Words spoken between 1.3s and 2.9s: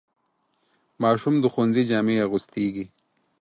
د ښوونځي جامې اغوستېږي.